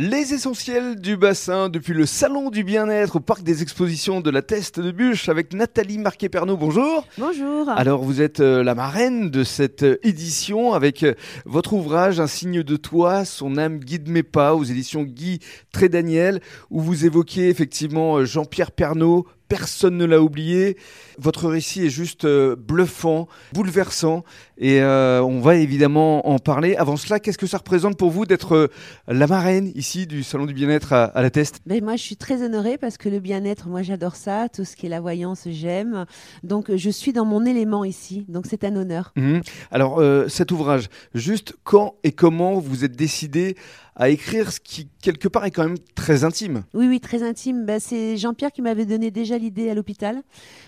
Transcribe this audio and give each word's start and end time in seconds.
Les 0.00 0.32
essentiels 0.32 0.94
du 1.00 1.16
bassin 1.16 1.68
depuis 1.68 1.92
le 1.92 2.06
salon 2.06 2.50
du 2.50 2.62
bien-être 2.62 3.16
au 3.16 3.20
parc 3.20 3.42
des 3.42 3.62
expositions 3.62 4.20
de 4.20 4.30
la 4.30 4.42
Teste 4.42 4.78
de 4.78 4.92
Bûche 4.92 5.28
avec 5.28 5.52
Nathalie 5.52 5.98
Marquet-Pernot. 5.98 6.56
Bonjour. 6.56 7.04
Bonjour. 7.18 7.68
Alors 7.70 8.04
vous 8.04 8.22
êtes 8.22 8.38
euh, 8.38 8.62
la 8.62 8.76
marraine 8.76 9.28
de 9.28 9.42
cette 9.42 9.82
euh, 9.82 9.98
édition 10.04 10.72
avec 10.72 11.02
euh, 11.02 11.14
votre 11.46 11.72
ouvrage 11.72 12.20
Un 12.20 12.28
signe 12.28 12.62
de 12.62 12.76
toi, 12.76 13.24
son 13.24 13.58
âme 13.58 13.80
guide 13.80 14.08
mes 14.08 14.22
pas 14.22 14.54
aux 14.54 14.62
éditions 14.62 15.02
Guy 15.02 15.40
Trédaniel 15.72 16.40
où 16.70 16.80
vous 16.80 17.04
évoquez 17.04 17.48
effectivement 17.48 18.24
Jean-Pierre 18.24 18.70
Pernaud, 18.70 19.26
personne 19.48 19.96
ne 19.96 20.04
l'a 20.04 20.20
oublié. 20.20 20.76
Votre 21.18 21.48
récit 21.48 21.86
est 21.86 21.90
juste 21.90 22.24
euh, 22.24 22.54
bluffant, 22.54 23.26
bouleversant, 23.52 24.24
et 24.56 24.80
euh, 24.80 25.20
on 25.22 25.40
va 25.40 25.56
évidemment 25.56 26.28
en 26.28 26.38
parler. 26.38 26.76
Avant 26.76 26.96
cela, 26.96 27.18
qu'est-ce 27.18 27.38
que 27.38 27.46
ça 27.46 27.58
représente 27.58 27.96
pour 27.96 28.10
vous 28.10 28.24
d'être 28.24 28.54
euh, 28.54 28.68
la 29.08 29.26
marraine 29.26 29.72
ici 29.74 30.06
du 30.06 30.22
Salon 30.22 30.46
du 30.46 30.54
bien-être 30.54 30.92
à, 30.92 31.12
la 31.20 31.30
Teste? 31.30 31.60
Ben, 31.66 31.82
Moi, 31.82 31.96
je 31.96 32.02
suis 32.02 32.16
très 32.16 32.42
honorée 32.44 32.78
parce 32.78 32.98
que 32.98 33.08
le 33.08 33.18
bien-être, 33.18 33.68
moi 33.68 33.82
j'adore 33.82 34.16
ça, 34.16 34.48
tout 34.48 34.64
ce 34.64 34.76
qui 34.76 34.86
est 34.86 34.90
la 34.90 35.00
voyance, 35.00 35.42
j'aime. 35.46 36.06
Donc 36.44 36.74
je 36.74 36.90
suis 36.90 37.12
dans 37.12 37.24
mon 37.24 37.44
élément 37.44 37.84
ici, 37.84 38.24
donc 38.28 38.46
c'est 38.48 38.64
un 38.64 38.76
honneur. 38.76 39.12
Mhm. 39.16 39.40
Alors 39.70 40.02
cet 40.28 40.52
ouvrage, 40.52 40.88
juste 41.14 41.54
quand 41.64 41.94
et 42.04 42.12
comment 42.12 42.58
vous 42.58 42.84
êtes 42.84 42.96
décidé 42.96 43.56
à 43.98 44.10
écrire 44.10 44.52
ce 44.52 44.60
qui, 44.60 44.88
quelque 45.02 45.26
part, 45.26 45.44
est 45.44 45.50
quand 45.50 45.64
même 45.64 45.78
très 45.96 46.22
intime. 46.22 46.62
Oui, 46.72 46.86
oui, 46.86 47.00
très 47.00 47.24
intime. 47.24 47.66
Ben, 47.66 47.80
c'est 47.80 48.16
Jean-Pierre 48.16 48.52
qui 48.52 48.62
m'avait 48.62 48.86
donné 48.86 49.10
déjà 49.10 49.36
l'idée 49.36 49.68
à 49.68 49.74
l'hôpital 49.74 50.22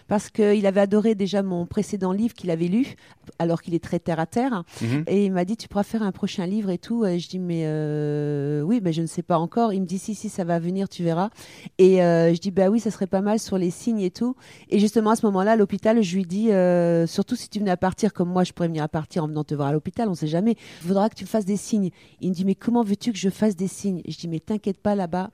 parce 0.08 0.28
qu'il 0.30 0.66
avait 0.66 0.80
adoré 0.80 1.14
déjà 1.14 1.42
mon 1.44 1.64
précédent 1.64 2.10
livre 2.10 2.34
qu'il 2.34 2.50
avait 2.50 2.66
lu 2.66 2.96
alors 3.38 3.62
qu'il 3.62 3.74
est 3.74 3.82
très 3.82 4.00
terre 4.00 4.18
à 4.18 4.26
terre. 4.26 4.64
Mhm. 4.82 5.04
Et 5.06 5.26
il 5.26 5.32
m'a 5.32 5.44
dit, 5.44 5.56
tu 5.56 5.68
pourras 5.68 5.84
faire 5.84 6.02
un 6.02 6.10
prochain 6.10 6.44
livre 6.44 6.70
et 6.70 6.78
tout. 6.78 7.06
Et 7.06 7.20
je 7.20 7.28
dis, 7.28 7.38
mais 7.38 7.62
euh, 7.64 8.62
oui, 8.62 8.80
mais 8.82 8.92
je 8.92 9.02
ne 9.02 9.06
sais 9.06 9.22
pas 9.22 9.38
encore. 9.38 9.72
Il 9.72 9.82
me 9.82 9.86
dit, 9.86 9.98
si, 9.98 10.16
si, 10.16 10.28
ça 10.28 10.42
va 10.42 10.58
venir, 10.58 10.88
tu 10.88 11.04
verras. 11.04 11.30
Et 11.78 12.02
euh, 12.02 12.34
je 12.34 12.40
dis, 12.40 12.50
bah 12.50 12.68
oui, 12.68 12.80
ça 12.80 12.90
serait 12.90 13.06
pas 13.06 13.20
mal 13.20 13.38
sur 13.38 13.56
les 13.56 13.70
signes 13.70 14.00
et 14.00 14.10
tout. 14.10 14.34
Et 14.70 14.80
justement, 14.80 15.10
à 15.10 15.16
ce 15.16 15.24
moment-là, 15.26 15.52
à 15.52 15.56
l'hôpital, 15.56 16.02
je 16.02 16.16
lui 16.16 16.24
dis, 16.24 16.50
euh, 16.50 17.06
surtout 17.06 17.36
si 17.36 17.48
tu 17.48 17.60
venais 17.60 17.70
à 17.70 17.76
partir 17.76 18.12
comme 18.12 18.30
moi, 18.30 18.42
je 18.42 18.52
pourrais 18.52 18.68
venir 18.68 18.82
à 18.82 18.88
partir 18.88 19.22
en 19.22 19.28
venant 19.28 19.44
te 19.44 19.54
voir 19.54 19.68
à 19.68 19.72
l'hôpital, 19.72 20.08
on 20.08 20.12
ne 20.12 20.16
sait 20.16 20.26
jamais. 20.26 20.56
Il 20.82 20.88
faudra 20.88 21.08
que 21.08 21.14
tu 21.14 21.26
fasses 21.26 21.44
des 21.44 21.56
signes. 21.56 21.90
Il 22.20 22.30
me 22.30 22.34
dit, 22.34 22.44
mais 22.44 22.56
comment 22.56 22.82
veux-tu 22.82 23.12
que 23.12 23.18
je 23.20 23.28
fasse 23.30 23.54
des 23.54 23.68
signes. 23.68 24.02
Je 24.08 24.16
dis, 24.16 24.28
mais 24.28 24.40
t'inquiète 24.40 24.78
pas 24.78 24.94
là-bas 24.94 25.30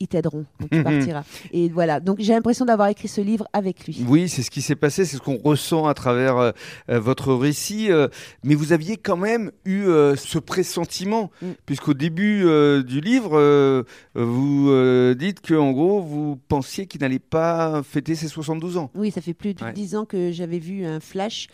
ils 0.00 0.08
t'aideront. 0.08 0.44
Donc 0.60 0.70
tu 0.70 0.82
partiras. 0.82 1.24
Et 1.52 1.68
voilà. 1.68 2.00
Donc 2.00 2.18
j'ai 2.20 2.32
l'impression 2.32 2.64
d'avoir 2.64 2.88
écrit 2.88 3.08
ce 3.08 3.20
livre 3.20 3.46
avec 3.52 3.86
lui. 3.86 4.04
Oui, 4.06 4.28
c'est 4.28 4.42
ce 4.42 4.50
qui 4.50 4.62
s'est 4.62 4.76
passé, 4.76 5.04
c'est 5.04 5.16
ce 5.16 5.22
qu'on 5.22 5.38
ressent 5.38 5.86
à 5.86 5.94
travers 5.94 6.36
euh, 6.36 6.50
euh, 6.90 7.00
votre 7.00 7.32
récit. 7.34 7.90
Euh, 7.90 8.08
mais 8.42 8.54
vous 8.54 8.72
aviez 8.72 8.96
quand 8.96 9.16
même 9.16 9.50
eu 9.64 9.84
ce 10.16 10.38
pressentiment, 10.38 11.30
mm. 11.42 11.46
puisqu'au 11.66 11.94
début 11.94 12.44
du 12.84 13.00
livre, 13.00 13.84
vous 14.14 15.14
dites 15.14 15.40
que 15.40 15.54
en 15.54 15.72
gros, 15.72 16.00
vous 16.00 16.38
pensiez 16.48 16.86
qu'il 16.86 17.00
n'allait 17.00 17.18
pas 17.18 17.82
fêter 17.82 18.14
ses 18.14 18.28
72 18.28 18.76
ans. 18.76 18.90
Oui, 18.94 19.10
ça 19.10 19.20
fait 19.20 19.34
plus 19.34 19.54
de 19.54 19.70
10 19.70 19.96
ans 19.96 20.04
que 20.04 20.32
j'avais 20.32 20.58
vu 20.58 20.84
un 20.84 21.00
flash 21.00 21.48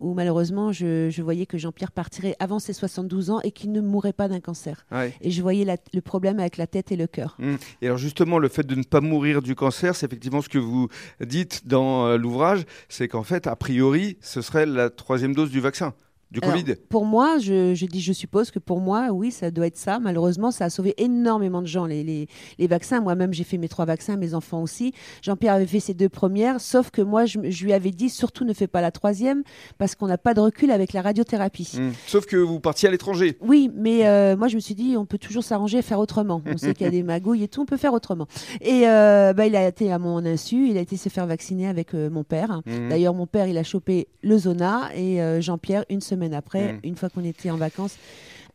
où 0.00 0.14
malheureusement 0.14 0.72
je, 0.72 1.22
voyais 1.22 1.46
que 1.46 1.58
Jean-Pierre 1.58 1.92
partirait 1.92 2.36
avant 2.38 2.58
ses 2.58 2.72
72 2.72 3.30
ans 3.30 3.40
et 3.42 3.50
qu'il 3.50 3.72
ne 3.72 3.80
mourrait 3.80 4.12
pas 4.12 4.28
d'un 4.28 4.40
cancer. 4.40 4.86
Et 5.20 5.30
je 5.30 5.42
voyais 5.42 5.66
le 5.92 6.00
problème 6.00 6.38
avec 6.38 6.56
la 6.56 6.66
tête 6.66 6.92
et 6.92 6.96
le 6.96 7.06
cœur. 7.06 7.36
Mm. 7.38 7.56
Et 7.82 7.87
alors 7.88 7.98
justement, 7.98 8.38
le 8.38 8.48
fait 8.48 8.66
de 8.66 8.74
ne 8.74 8.82
pas 8.82 9.00
mourir 9.00 9.42
du 9.42 9.54
cancer, 9.54 9.96
c'est 9.96 10.06
effectivement 10.06 10.42
ce 10.42 10.48
que 10.48 10.58
vous 10.58 10.88
dites 11.20 11.66
dans 11.66 12.06
euh, 12.06 12.16
l'ouvrage, 12.16 12.64
c'est 12.88 13.08
qu'en 13.08 13.22
fait, 13.22 13.46
a 13.46 13.56
priori, 13.56 14.18
ce 14.20 14.42
serait 14.42 14.66
la 14.66 14.90
troisième 14.90 15.34
dose 15.34 15.50
du 15.50 15.60
vaccin 15.60 15.94
du 16.30 16.40
Covid 16.40 16.74
Pour 16.90 17.06
moi, 17.06 17.38
je, 17.38 17.86
dis, 17.86 18.00
je 18.00 18.12
suppose 18.12 18.50
que 18.50 18.58
pour 18.58 18.80
moi, 18.80 19.08
oui, 19.12 19.30
ça 19.30 19.50
doit 19.50 19.66
être 19.66 19.78
ça. 19.78 19.98
Malheureusement, 19.98 20.50
ça 20.50 20.66
a 20.66 20.70
sauvé 20.70 20.94
énormément 20.98 21.62
de 21.62 21.66
gens, 21.66 21.86
les, 21.86 22.28
les, 22.58 22.66
vaccins. 22.66 23.00
Moi-même, 23.00 23.32
j'ai 23.32 23.44
fait 23.44 23.56
mes 23.56 23.68
trois 23.68 23.86
vaccins, 23.86 24.16
mes 24.16 24.34
enfants 24.34 24.62
aussi. 24.62 24.92
Jean-Pierre 25.22 25.54
avait 25.54 25.66
fait 25.66 25.80
ses 25.80 25.94
deux 25.94 26.10
premières, 26.10 26.60
sauf 26.60 26.90
que 26.90 27.00
moi, 27.00 27.24
je, 27.24 27.38
lui 27.38 27.72
avais 27.72 27.92
dit, 27.92 28.10
surtout 28.10 28.44
ne 28.44 28.52
fais 28.52 28.66
pas 28.66 28.82
la 28.82 28.90
troisième, 28.90 29.42
parce 29.78 29.94
qu'on 29.94 30.06
n'a 30.06 30.18
pas 30.18 30.34
de 30.34 30.40
recul 30.40 30.70
avec 30.70 30.92
la 30.92 31.00
radiothérapie. 31.00 31.72
Hmm. 31.78 31.92
Sauf 32.06 32.26
que 32.26 32.36
vous 32.36 32.60
partiez 32.60 32.88
à 32.88 32.90
l'étranger. 32.90 33.38
Oui, 33.40 33.70
mais 33.74 34.06
euh, 34.06 34.36
moi, 34.36 34.48
je 34.48 34.56
me 34.56 34.60
suis 34.60 34.74
dit, 34.74 34.96
on 34.98 35.06
peut 35.06 35.18
toujours 35.18 35.44
s'arranger 35.44 35.78
et 35.78 35.82
faire 35.82 35.98
autrement. 35.98 36.42
On 36.44 36.58
sait 36.58 36.74
qu'il 36.74 36.84
y 36.84 36.88
a 36.88 36.92
des 36.92 37.02
magouilles 37.02 37.44
et 37.44 37.48
tout, 37.48 37.62
on 37.62 37.66
peut 37.66 37.78
faire 37.78 37.94
autrement. 37.94 38.26
Et 38.60 38.86
euh, 38.86 39.32
bah, 39.32 39.46
il 39.46 39.56
a 39.56 39.66
été 39.66 39.90
à 39.90 39.98
mon 39.98 40.24
insu, 40.26 40.68
il 40.68 40.76
a 40.76 40.82
été 40.82 40.98
se 40.98 41.08
faire 41.08 41.26
vacciner 41.26 41.68
avec 41.68 41.94
euh, 41.94 42.10
mon 42.10 42.22
père. 42.22 42.60
Hmm. 42.66 42.90
D'ailleurs, 42.90 43.14
mon 43.14 43.26
père, 43.26 43.46
il 43.46 43.56
a 43.56 43.62
chopé 43.62 44.08
le 44.22 44.36
zona 44.36 44.90
et 44.94 45.40
Jean-Pierre, 45.40 45.84
une 45.88 46.00
semaine 46.00 46.17
semaine 46.18 46.34
après, 46.34 46.74
mm. 46.74 46.80
une 46.82 46.96
fois 46.96 47.08
qu'on 47.08 47.24
était 47.24 47.50
en 47.50 47.56
vacances, 47.56 47.96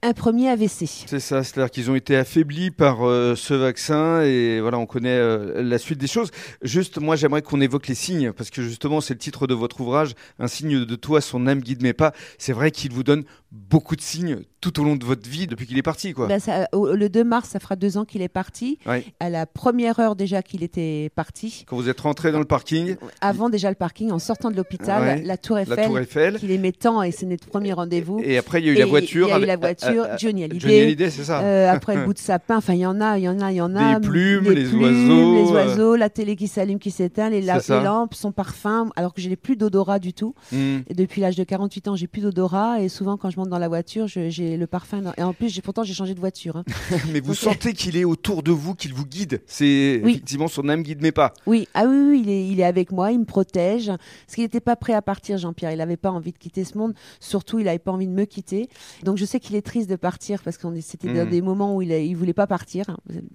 un 0.06 0.12
premier 0.12 0.50
AVC. 0.50 1.06
C'est 1.08 1.22
ça, 1.22 1.44
c'est-à-dire 1.46 1.72
qu'ils 1.72 1.90
ont 1.90 1.96
été 1.96 2.18
affaiblis 2.18 2.72
par 2.72 3.08
euh, 3.08 3.36
ce 3.36 3.54
vaccin 3.54 4.22
et 4.22 4.60
voilà, 4.60 4.78
on 4.78 4.86
connaît 4.86 5.18
euh, 5.18 5.64
la 5.64 5.78
suite 5.78 5.98
des 5.98 6.08
choses. 6.08 6.30
Juste, 6.62 7.00
moi, 7.00 7.16
j'aimerais 7.16 7.42
qu'on 7.42 7.62
évoque 7.62 7.88
les 7.88 7.96
signes 7.96 8.34
parce 8.34 8.50
que 8.50 8.62
justement, 8.62 9.00
c'est 9.00 9.14
le 9.14 9.20
titre 9.20 9.48
de 9.48 9.54
votre 9.54 9.80
ouvrage, 9.80 10.14
Un 10.40 10.48
signe 10.48 10.84
de 10.84 10.96
toi, 10.96 11.22
son 11.22 11.48
âme 11.48 11.62
guide 11.62 11.82
mes 11.82 11.94
pas. 11.94 12.12
C'est 12.38 12.52
vrai 12.52 12.70
qu'il 12.72 12.92
vous 12.92 13.04
donne 13.04 13.24
beaucoup 13.54 13.96
de 13.96 14.02
signes 14.02 14.40
tout 14.62 14.80
au 14.80 14.84
long 14.84 14.96
de 14.96 15.04
votre 15.04 15.30
vie 15.30 15.46
depuis 15.46 15.68
qu'il 15.68 15.78
est 15.78 15.84
parti. 15.84 16.14
Quoi. 16.14 16.28
Ben, 16.28 16.40
le 16.74 17.08
2 17.08 17.24
mars, 17.24 17.50
ça 17.50 17.60
fera 17.60 17.76
deux 17.76 17.98
ans 17.98 18.06
qu'il 18.06 18.22
est 18.22 18.30
parti. 18.30 18.80
À 19.20 19.30
la 19.30 19.46
première 19.46 20.00
heure 20.00 20.16
déjà 20.16 20.42
qu'il 20.42 20.64
était 20.64 21.12
parti. 21.16 21.66
Quand 21.68 21.76
vous 21.76 21.90
êtes 21.90 22.00
rentré 22.00 22.32
dans 22.32 22.40
le 22.40 22.46
parking 22.46 22.96
Avant 23.22 23.50
déjà 23.50 23.70
le 23.70 23.76
parking, 23.76 24.12
en 24.12 24.20
sortant 24.20 24.50
de 24.50 24.56
l'hôpital, 24.56 25.22
la 25.24 25.38
Tour 25.38 25.60
Eiffel, 25.60 25.78
la 25.78 25.86
tour 25.86 26.00
Eiffel. 26.00 26.40
qu'il 26.40 26.52
aimait 26.52 26.72
tant 26.72 27.04
et 27.04 27.12
c'est 27.12 27.26
notre 27.26 27.46
premier 27.46 27.74
rendez-vous. 27.74 28.22
Et, 28.24 28.38
après, 28.38 28.62
il 28.62 28.66
y 28.66 28.70
a 28.70 28.74
eu 28.74 28.76
la 28.78 28.86
voiture. 28.86 29.28
Il 29.28 29.32
y 29.32 29.34
a 29.34 29.40
eu 29.40 29.46
la 29.46 29.58
voiture, 29.58 30.08
Johnny 30.18 30.46
Hallyday. 30.46 31.10
c'est 31.10 31.26
ça. 31.26 31.42
Euh, 31.42 31.70
après, 31.70 31.96
le 31.96 32.06
bout 32.06 32.14
de 32.14 32.20
sapin, 32.20 32.58
enfin, 32.58 32.74
il 32.74 32.80
y 32.80 32.86
en 32.86 33.02
a, 33.02 33.18
il 33.18 33.24
y 33.24 33.30
en 33.30 33.40
a, 33.42 33.52
il 33.52 33.56
y 33.56 33.62
en 33.62 33.76
a. 33.76 34.00
Les 34.00 34.08
plumes, 34.08 34.50
les, 34.50 34.74
oiseaux. 34.74 35.36
Les 35.36 35.52
oiseaux, 35.52 35.96
la 35.96 36.10
télé 36.10 36.36
qui 36.36 36.48
s'allume, 36.48 36.80
qui 36.80 36.92
s'éteint, 36.92 37.30
les, 37.30 37.42
lampes, 37.42 38.14
son 38.14 38.32
parfum, 38.32 38.90
alors 38.96 39.14
que 39.14 39.22
je 39.22 39.30
n'ai 39.30 39.36
plus 39.36 39.58
d'odorat 39.58 40.00
du 40.00 40.14
tout. 40.14 40.34
Hmm. 40.52 40.80
Et 40.88 40.94
depuis 40.94 41.22
l'âge 41.22 41.36
de 41.36 41.44
48 41.44 41.90
ans, 41.90 41.96
j'ai 41.96 42.08
plus 42.08 42.22
d'odorat 42.22 42.82
et 42.82 42.88
souvent, 42.88 43.18
quand 43.18 43.30
je 43.30 43.38
dans 43.46 43.60
la 43.60 43.68
voiture, 43.68 44.08
j'ai 44.08 44.58
le 44.58 44.68
parfum. 44.68 45.14
Et 45.18 45.24
en 45.24 45.34
plus, 45.34 45.60
pourtant, 45.62 45.84
j'ai 45.84 45.94
changé 45.94 46.14
de 46.14 46.20
voiture. 46.20 46.58
Hein. 46.58 46.64
mais 47.12 47.20
vous 47.20 47.34
sentez 47.34 47.74
qu'il 47.74 47.98
est 47.98 48.04
autour 48.04 48.44
de 48.44 48.52
vous, 48.52 48.76
qu'il 48.76 48.94
vous 48.94 49.06
guide. 49.06 49.42
C'est 49.46 50.02
effectivement 50.04 50.48
son 50.48 50.70
âme 50.70 50.84
guide 50.84 51.02
mes 51.02 51.12
pas. 51.12 51.34
Oui, 51.46 51.68
ah 51.74 51.86
oui, 51.86 51.98
oui 52.10 52.22
il, 52.24 52.30
est, 52.30 52.48
il 52.48 52.60
est 52.60 52.66
avec 52.66 52.92
moi, 52.92 53.12
il 53.12 53.20
me 53.20 53.26
protège. 53.26 53.88
Parce 53.88 54.36
qu'il 54.36 54.44
n'était 54.44 54.60
pas 54.60 54.76
prêt 54.76 54.94
à 54.94 55.02
partir, 55.02 55.38
Jean-Pierre. 55.38 55.72
Il 55.72 55.78
n'avait 55.78 55.98
pas 55.98 56.12
envie 56.12 56.32
de 56.32 56.38
quitter 56.38 56.64
ce 56.64 56.78
monde. 56.78 56.94
Surtout, 57.20 57.60
il 57.60 57.66
n'avait 57.66 57.80
pas 57.80 57.92
envie 57.92 58.08
de 58.08 58.14
me 58.14 58.26
quitter. 58.26 58.70
Donc, 59.04 59.18
je 59.18 59.26
sais 59.26 59.40
qu'il 59.40 59.56
est 59.56 59.62
triste 59.62 59.90
de 59.90 59.96
partir 59.96 60.42
parce 60.44 60.58
que 60.58 60.68
c'était 60.82 61.08
mmh. 61.08 61.30
des 61.30 61.42
moments 61.42 61.76
où 61.76 61.82
il 61.82 61.90
ne 61.90 62.16
voulait 62.16 62.34
pas 62.34 62.48
partir. 62.48 62.86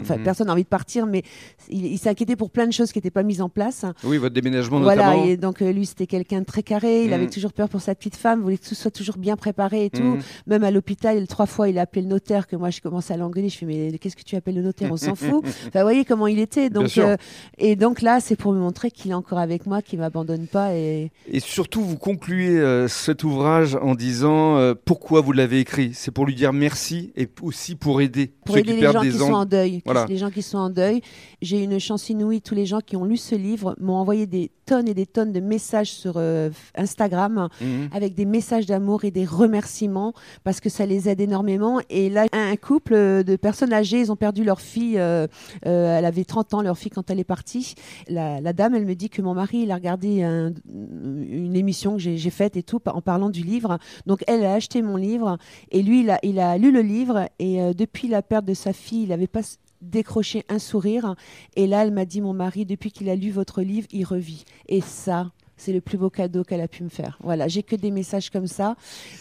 Enfin, 0.00 0.16
mmh. 0.16 0.22
personne 0.22 0.46
n'a 0.46 0.52
envie 0.52 0.64
de 0.64 0.68
partir, 0.68 1.06
mais 1.06 1.22
il, 1.68 1.98
s'est 1.98 2.10
inquiété 2.10 2.36
pour 2.36 2.50
plein 2.50 2.66
de 2.66 2.72
choses 2.72 2.92
qui 2.92 2.98
n'étaient 2.98 3.10
pas 3.10 3.22
mises 3.22 3.40
en 3.40 3.48
place. 3.48 3.84
Oui, 4.04 4.18
votre 4.18 4.34
déménagement 4.34 4.80
voilà, 4.80 5.06
notamment. 5.06 5.24
et 5.26 5.36
donc 5.36 5.62
euh, 5.62 5.72
lui, 5.72 5.86
c'était 5.86 6.06
quelqu'un 6.06 6.40
de 6.40 6.46
très 6.46 6.62
carré. 6.62 7.04
Il 7.04 7.10
mmh. 7.10 7.14
avait 7.14 7.30
toujours 7.30 7.52
peur 7.52 7.68
pour 7.68 7.80
sa 7.80 7.94
petite 7.94 8.16
femme, 8.16 8.40
il 8.40 8.42
voulait 8.42 8.58
que 8.58 8.68
tout 8.68 8.74
soit 8.74 8.90
toujours 8.90 9.16
bien 9.16 9.36
préparé 9.36 9.86
et 9.86 9.90
tout. 9.90 9.97
Même 10.46 10.64
à 10.64 10.70
l'hôpital, 10.70 11.26
trois 11.26 11.46
fois, 11.46 11.68
il 11.68 11.78
a 11.78 11.82
appelé 11.82 12.02
le 12.02 12.08
notaire, 12.08 12.46
que 12.46 12.56
moi, 12.56 12.70
je 12.70 12.80
commençais 12.80 13.14
à 13.14 13.16
l'engueuler. 13.16 13.48
Je 13.48 13.58
fais, 13.58 13.66
mais 13.66 13.98
qu'est-ce 13.98 14.16
que 14.16 14.22
tu 14.22 14.36
appelles 14.36 14.56
le 14.56 14.62
notaire? 14.62 14.90
On 14.92 14.96
s'en 14.96 15.14
fout. 15.16 15.44
Enfin, 15.44 15.80
vous 15.80 15.82
voyez 15.82 16.04
comment 16.04 16.26
il 16.26 16.38
était. 16.38 16.70
Donc, 16.70 16.98
euh, 16.98 17.16
et 17.58 17.76
donc 17.76 18.02
là, 18.02 18.20
c'est 18.20 18.36
pour 18.36 18.52
me 18.52 18.58
montrer 18.58 18.90
qu'il 18.90 19.10
est 19.10 19.14
encore 19.14 19.38
avec 19.38 19.66
moi, 19.66 19.82
qu'il 19.82 19.98
m'abandonne 19.98 20.46
pas. 20.46 20.74
Et... 20.74 21.10
et 21.30 21.40
surtout, 21.40 21.82
vous 21.82 21.96
concluez 21.96 22.58
euh, 22.58 22.88
cet 22.88 23.24
ouvrage 23.24 23.76
en 23.80 23.94
disant 23.94 24.74
pourquoi 24.84 25.20
vous 25.20 25.32
l'avez 25.32 25.60
écrit? 25.60 25.92
C'est 25.94 26.10
pour 26.10 26.26
lui 26.26 26.34
dire 26.34 26.52
merci 26.52 27.12
et 27.16 27.28
aussi 27.42 27.74
pour 27.74 28.00
aider 28.00 28.32
pour 28.44 28.56
aider 28.56 28.74
les 28.74 28.82
gens 28.82 29.00
qui 29.00 29.12
sont 29.12 29.32
en 29.32 29.44
deuil. 29.44 29.82
Les 30.08 30.16
gens 30.16 30.30
qui 30.30 30.42
sont 30.42 30.58
en 30.58 30.70
deuil. 30.70 31.00
J'ai 31.42 31.62
une 31.62 31.78
chance 31.78 32.08
inouïe. 32.08 32.40
Tous 32.40 32.54
les 32.54 32.66
gens 32.66 32.80
qui 32.80 32.96
ont 32.96 33.04
lu 33.04 33.16
ce 33.16 33.34
livre 33.34 33.74
m'ont 33.78 33.94
envoyé 33.94 34.26
des 34.26 34.50
tonnes 34.68 34.86
et 34.86 34.94
des 34.94 35.06
tonnes 35.06 35.32
de 35.32 35.40
messages 35.40 35.92
sur 35.92 36.14
euh, 36.16 36.50
Instagram 36.76 37.48
mhm. 37.60 37.88
avec 37.92 38.14
des 38.14 38.26
messages 38.26 38.66
d'amour 38.66 39.04
et 39.04 39.10
des 39.10 39.24
remerciements 39.24 40.12
parce 40.44 40.60
que 40.60 40.68
ça 40.68 40.84
les 40.84 41.08
aide 41.08 41.22
énormément. 41.22 41.80
Et 41.88 42.10
là, 42.10 42.26
un 42.32 42.56
couple 42.56 42.92
de 43.24 43.36
personnes 43.36 43.72
âgées, 43.72 44.00
ils 44.00 44.12
ont 44.12 44.16
perdu 44.16 44.44
leur 44.44 44.60
fille. 44.60 44.98
Euh, 44.98 45.26
euh, 45.66 45.98
elle 45.98 46.04
avait 46.04 46.24
30 46.24 46.52
ans, 46.52 46.62
leur 46.62 46.76
fille, 46.76 46.90
quand 46.90 47.10
elle 47.10 47.18
est 47.18 47.24
partie. 47.24 47.74
La, 48.08 48.52
dame, 48.52 48.74
elle 48.74 48.84
me 48.84 48.94
dit 48.94 49.08
que 49.08 49.22
mon 49.22 49.32
mari, 49.32 49.60
il 49.62 49.70
a 49.70 49.74
regardé 49.74 50.20
une 50.20 51.56
émission 51.56 51.96
que 51.96 52.02
j'ai 52.02 52.30
faite 52.30 52.56
et 52.56 52.62
tout 52.62 52.80
en 52.86 53.00
parlant 53.00 53.30
du 53.30 53.42
livre. 53.42 53.78
Donc, 54.06 54.22
elle 54.26 54.44
a 54.44 54.52
acheté 54.52 54.82
mon 54.82 54.96
livre 54.96 55.38
et 55.70 55.82
lui, 55.82 56.00
il 56.00 56.10
a, 56.10 56.18
il 56.22 56.38
a 56.40 56.58
lu 56.58 56.72
le 56.72 56.82
livre 56.82 57.28
et 57.38 57.72
depuis 57.74 58.08
la 58.08 58.20
perte 58.20 58.44
de 58.44 58.54
sa 58.54 58.74
fille, 58.74 59.04
il 59.04 59.08
n'avait 59.08 59.26
pas 59.26 59.42
décroché 59.80 60.44
un 60.48 60.58
sourire. 60.58 61.14
Et 61.56 61.66
là, 61.66 61.84
elle 61.84 61.92
m'a 61.92 62.04
dit, 62.04 62.20
mon 62.20 62.32
mari, 62.32 62.66
depuis 62.66 62.90
qu'il 62.90 63.08
a 63.08 63.16
lu 63.16 63.30
votre 63.30 63.62
livre, 63.62 63.86
il 63.90 64.04
revit. 64.04 64.44
Et 64.68 64.80
ça, 64.80 65.30
c'est 65.58 65.72
le 65.72 65.80
plus 65.80 65.98
beau 65.98 66.08
cadeau 66.08 66.44
qu'elle 66.44 66.60
a 66.60 66.68
pu 66.68 66.84
me 66.84 66.88
faire. 66.88 67.18
Voilà, 67.22 67.48
j'ai 67.48 67.62
que 67.62 67.76
des 67.76 67.90
messages 67.90 68.30
comme 68.30 68.46
ça. 68.46 68.76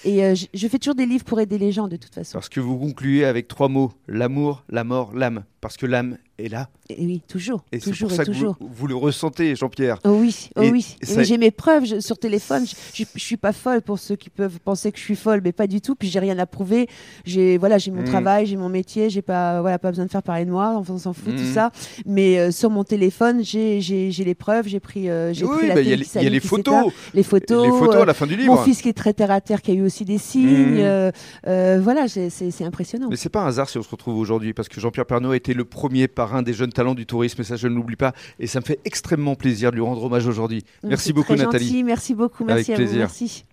Et 0.06 0.24
euh, 0.24 0.36
je 0.54 0.68
fais 0.68 0.80
toujours 0.80 0.96
des 0.96 1.06
livres 1.06 1.26
pour 1.26 1.40
aider 1.40 1.58
les 1.58 1.72
gens 1.72 1.88
de 1.88 1.98
toute 1.98 2.14
façon. 2.14 2.34
Parce 2.34 2.50
que 2.50 2.60
vous 2.60 2.78
concluez 2.78 3.26
avec 3.26 3.48
trois 3.48 3.68
mots 3.68 3.92
l'amour, 4.08 4.64
la 4.70 4.84
mort, 4.84 5.14
l'âme. 5.14 5.44
Parce 5.68 5.76
que 5.76 5.86
l'âme 5.86 6.18
est 6.40 6.48
là. 6.48 6.70
Et 6.90 7.06
oui, 7.06 7.22
toujours. 7.28 7.66
Et 7.74 7.80
toujours, 7.80 8.08
pour 8.08 8.16
ça 8.16 8.24
et 8.24 8.26
toujours. 8.26 8.58
Que 8.58 8.64
vous, 8.64 8.88
le 8.88 8.96
ressentez, 8.96 9.54
Jean-Pierre. 9.58 10.00
Oh 10.06 10.12
oui, 10.12 10.50
oh 10.56 10.62
oui. 10.62 10.96
J'ai 11.02 11.38
mes 11.38 11.52
preuves 11.52 12.00
sur 12.00 12.18
téléphone. 12.18 12.66
Je, 12.94 13.04
ne 13.04 13.20
suis 13.20 13.36
pas 13.36 13.52
folle 13.52 13.82
pour 13.82 14.00
ceux 14.00 14.16
qui 14.16 14.30
peuvent 14.30 14.58
penser 14.64 14.94
que 14.94 14.98
je 14.98 15.04
suis 15.04 15.18
folle, 15.18 15.42
mais 15.44 15.52
pas 15.52 15.68
du 15.68 15.82
tout. 15.82 15.96
Puis 15.96 16.08
j'ai 16.08 16.20
rien 16.20 16.40
à 16.40 16.46
prouver. 16.46 16.88
J'ai 17.26 17.58
voilà, 17.58 17.78
j'ai 17.78 17.92
mon 17.92 18.04
mmh. 18.04 18.06
travail, 18.06 18.46
j'ai 18.46 18.56
mon 18.56 18.70
métier. 18.70 19.10
J'ai 19.10 19.22
pas 19.22 19.60
voilà, 19.60 19.78
pas 19.78 19.90
besoin 19.90 20.06
de 20.06 20.10
faire 20.10 20.24
parler 20.24 20.46
de 20.46 20.52
moi. 20.52 20.76
Enfin, 20.78 20.94
on 20.94 20.98
s'en 20.98 21.12
fout 21.12 21.36
tout 21.36 21.42
mmh. 21.42 21.54
ça. 21.54 21.72
Mais 22.06 22.40
euh, 22.40 22.52
sur 22.52 22.70
mon 22.70 22.86
téléphone, 22.86 23.44
j'ai 23.44 23.82
les 23.82 24.36
preuves. 24.36 24.70
J'ai 24.70 24.80
pris, 24.80 25.10
euh, 25.10 25.34
j'ai 25.34 25.46
pris 25.46 25.68
la 25.68 25.82
Il 25.82 25.90
y, 25.90 25.94
a 25.94 26.30
les 26.30 26.40
photos. 26.40 26.94
Les 27.14 27.24
photos. 27.24 27.66
Les 27.66 27.72
photos 27.72 28.04
à 28.04 28.06
la 28.06 28.14
fin 28.14 28.26
du 28.26 28.38
livre. 28.38 28.56
Mon 28.56 28.64
fils 28.64 28.82
qui 28.82 28.88
est 28.88 28.94
très 28.94 29.14
terre 29.14 29.32
à 29.32 29.42
terre, 29.42 29.62
qui 29.62 29.72
a 29.72 29.74
eu 29.74 29.82
aussi 29.82 30.06
des 30.06 30.18
signes. 30.18 30.78
Mmh. 30.78 31.12
Euh, 31.48 31.82
voilà, 31.84 32.08
c'est 32.08 32.64
impressionnant. 32.64 33.08
Mais 33.10 33.18
c'est 33.18 33.28
pas 33.28 33.42
un 33.42 33.48
hasard 33.48 33.68
si 33.68 33.78
on 33.78 33.84
se 33.84 33.90
retrouve 33.90 34.18
aujourd'hui, 34.18 34.54
parce 34.54 34.70
que 34.70 34.80
Jean-Pierre 34.80 35.06
Pernaud 35.06 35.32
a 35.32 35.36
été 35.36 35.54
le 35.58 35.66
premier 35.66 36.08
parrain 36.08 36.42
des 36.42 36.54
jeunes 36.54 36.72
talents 36.72 36.96
du 36.96 37.06
tourisme, 37.06 37.42
et 37.42 37.44
ça 37.44 37.58
je 37.58 37.68
ne 37.68 37.76
l'oublie 37.76 37.96
pas, 37.96 38.14
et 38.40 38.48
ça 38.48 38.60
me 38.60 38.66
fait 38.66 38.80
extrêmement 38.86 39.36
plaisir 39.36 39.72
de 39.72 39.76
lui 39.76 39.84
rendre 39.84 40.04
hommage 40.04 40.28
aujourd'hui. 40.28 40.64
Merci 40.84 41.12
beaucoup 41.12 41.36
Nathalie. 41.36 41.84
Merci 41.84 42.14
beaucoup, 42.14 42.46
merci 42.46 42.74
à 42.74 42.78
vous. 42.78 42.96
Merci. 42.96 43.44